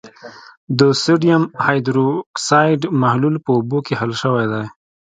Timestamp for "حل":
3.99-4.11